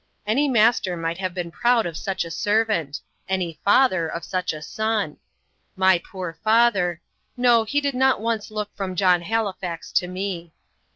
Any 0.25 0.47
master 0.49 0.97
might 0.97 1.19
have 1.19 1.35
been 1.35 1.51
proud 1.51 1.85
of 1.85 1.95
such 1.95 2.25
a 2.25 2.31
servant 2.31 3.01
any 3.29 3.59
father 3.63 4.07
of 4.07 4.23
such 4.23 4.51
a 4.51 4.59
son. 4.63 5.17
My 5.75 5.99
poor 6.03 6.39
father 6.43 7.01
no, 7.37 7.65
he 7.65 7.79
did 7.79 7.93
not 7.93 8.19
once 8.19 8.49
look 8.49 8.75
from 8.75 8.95
John 8.95 9.21
Halifax 9.21 9.91
to 9.91 10.07
me. 10.07 10.53